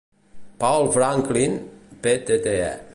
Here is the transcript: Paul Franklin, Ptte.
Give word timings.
Paul 0.61 0.89
Franklin, 0.91 1.59
Ptte. 2.01 2.89